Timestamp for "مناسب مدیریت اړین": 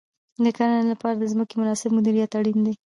1.61-2.59